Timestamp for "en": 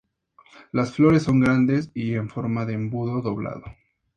2.15-2.27